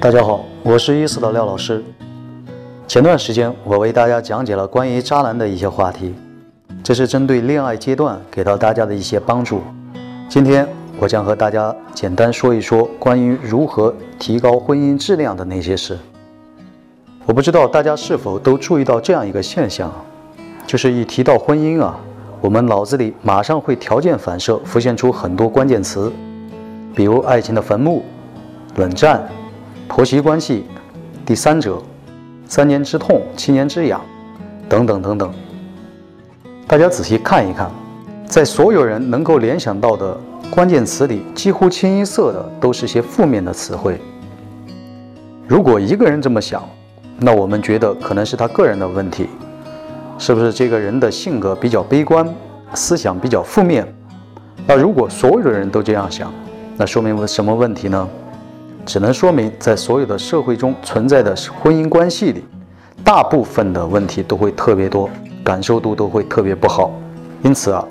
[0.00, 1.82] 大家好，我是一四的廖老师。
[2.86, 6.14] 前段时间我为大家讲解了关于渣男的一些话题，
[6.84, 9.60] 这是针对恋爱阶段给到大家的一些帮助。
[10.28, 10.68] 今天
[11.00, 15.98] 我将和大家简单说一说关于如何提高婚姻质量的那些事。
[17.26, 19.92] 我不知道大家是否都注意到这样一个现象，
[20.64, 21.98] 就是一提到婚姻啊，
[22.40, 26.12] 我们脑子里马上会条件反射浮现出很多关键词，
[26.94, 28.04] 比如爱情的坟墓、
[28.76, 29.28] 冷战、
[29.88, 30.66] 婆媳关系、
[31.24, 31.82] 第三者、
[32.46, 34.00] 三年之痛、七年之痒
[34.68, 35.32] 等等等等。
[36.66, 37.70] 大家仔细看一看，
[38.26, 40.16] 在所有人能够联想到的
[40.50, 43.98] 关键词里，几乎清一色的都是些负面的词汇。
[45.48, 46.62] 如果一个人这么想，
[47.18, 49.26] 那我们觉得可能是他个人的问题，
[50.18, 52.28] 是不是这个人的性格比较悲观，
[52.74, 53.84] 思想比较负面？
[54.66, 56.32] 那如果所有的人都这样想，
[56.76, 58.06] 那说明什么问题呢？
[58.88, 62.42] 只能说明在所有的社会中存在的婚姻关系里，
[63.04, 65.10] 大部分的问题都会特别多，
[65.44, 66.90] 感受度都会特别不好。
[67.42, 67.86] 因此啊，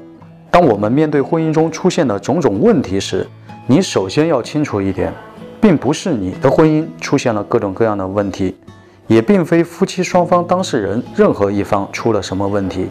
[0.49, 3.27] 当我们面对婚姻中出现的种种问题时，
[3.67, 5.13] 你首先要清楚一点，
[5.61, 8.55] 并不是你的婚姻出现了各种各样的问题。
[9.05, 12.87] 也并非夫妻双方当事人任何一方出了什么问题，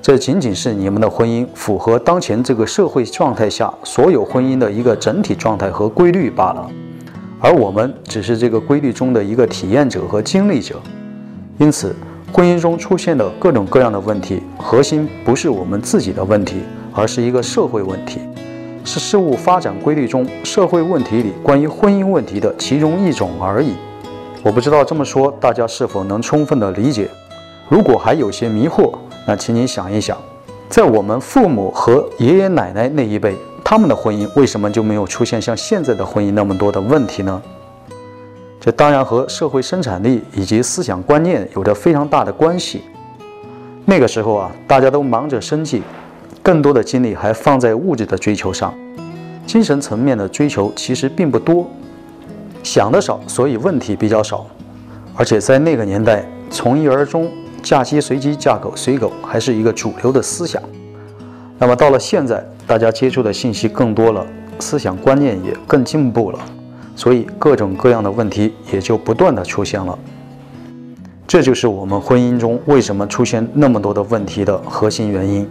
[0.00, 6.68] 这仅仅是你们的婚姻符合当前这个社会状态下所有婚姻的一个整体状态和规律罢了，
[7.40, 10.80] 而我们只是这个规律中的一个体验者和经历者。
[11.58, 11.96] 因此，
[12.32, 16.56] 婚姻中出现的各种各样的问题，核心不是我们自己的问题，
[16.92, 18.20] 而是一个社会问题，
[18.84, 23.74] 是事物发展规律中社会问题里关于婚姻问题的其中一种而已。
[24.42, 27.08] 我不知道这么说大家是否能充分的理解。
[27.68, 28.92] 如果还有些迷惑，
[29.26, 30.16] 那请你想一想，
[30.68, 33.34] 在我们父母和爷爷奶奶那一辈，
[33.70, 37.40] 他们的婚姻为什么就没有出现像现在的婚姻那么多的问题呢？
[38.60, 42.82] 这当然和社会生产力以及思想观念有着非常大的关系。
[43.84, 45.84] 那个时候啊，大家都忙着生计，
[46.42, 48.74] 更多的精力还放在物质的追求上，
[49.46, 51.64] 精神层面的追求其实并不多。
[52.64, 54.44] 想的少，所以问题比较少，
[55.14, 57.30] 而且在那个年代，从一而终、
[57.62, 60.60] 嫁鸡随鸡、嫁狗随狗还是一个主流的思想。
[61.56, 64.24] 那么到了现在，大家接触的信息更多了，
[64.60, 66.38] 思想观念也更进步了，
[66.94, 69.98] 所以各种各样的问题也就不断的出现了。
[71.26, 75.44] 这就是我们婚姻中为什么出现那么多的问题的核心原因。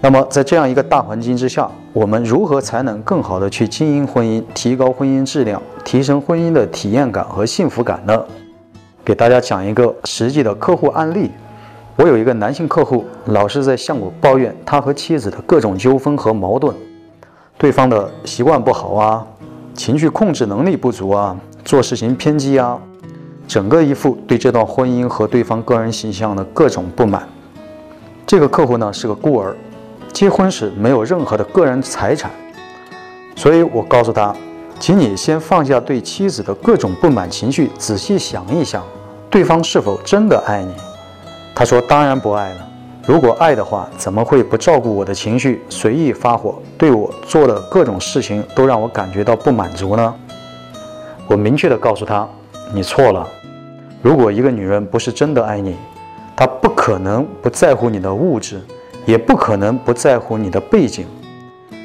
[0.00, 8.22] 那么，在这样一个大环境之下，我们如何才能更好的去经营婚姻，提高婚姻质量，提升婚姻的体验感和幸福感呢？
[9.04, 11.32] 给大家讲一个实际的客户案例。
[11.96, 16.74] 我有一个男性客户，老是在向我抱怨他和妻子的各种纠纷和矛盾，
[17.56, 19.26] 对方的习惯不好啊，
[19.74, 21.34] 情绪控制能力不足啊，
[21.64, 22.78] 做事情偏激啊，
[23.48, 27.26] 整个一副对这段婚姻和对方个人形象的各种不满。
[28.26, 29.56] 这个客户呢是个孤儿。
[30.12, 32.30] 结婚时没有任何的个人财产，
[33.34, 34.34] 所以我告诉他，
[34.78, 38.82] 请你先放下对妻子的各种不满情绪，仔细想一想，
[39.30, 40.74] 对方是否真的爱你？
[41.58, 42.68] 他说当然不爱了。
[43.06, 50.14] 如果爱的话，怎么会不照顾我的情绪，随意发火，对我做的各种事情都让我感觉到不满足呢？
[51.26, 52.28] 我明确的告诉他，
[52.74, 53.26] 你错了。
[54.02, 55.74] 如果一个女人不是真的爱你，
[56.36, 58.60] 她不可能不在乎你的物质。
[59.06, 61.06] 也不可能不在乎你的背景，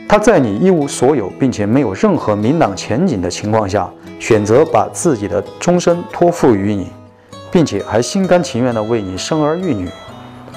[0.10, 3.88] 她在你一无所有并且没有任何明朗前景的情况下，
[4.20, 6.88] 选择把自己的终身托付于你，
[7.52, 9.90] 并且还心甘情愿地为你生儿育女，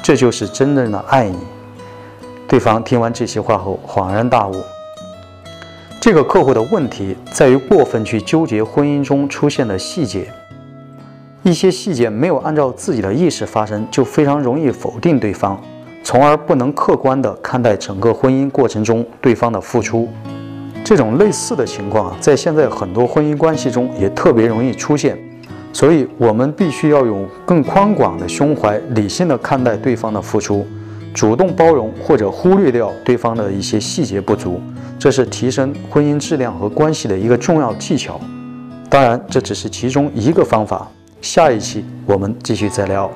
[0.02, 1.38] 这就是真正的爱你。
[2.46, 4.62] 对方听完这些话后恍然大悟，
[6.00, 10.30] 这个客户的问题在于过分去纠结婚姻中出现的细节，
[11.42, 15.60] 一些细节没有按照自己的意识发生，就非常容易否定对方。
[16.04, 20.06] 从而不能客观地看待整个婚姻过程中对方的付出，
[20.84, 25.18] 这种类似的情况，在现在很多婚姻关系中也特别容易出现，
[25.74, 30.64] 所以我们必须要用更宽广的胸怀，理性的看待对方的付出，
[31.12, 34.60] 主动包容或者忽略掉对方的一些细节不足，
[35.00, 38.20] 这是提升婚姻质量和关系的一个重要技巧。
[38.88, 40.88] 当然，这只是其中一个方法。
[41.20, 43.10] 下一期我们继续再聊。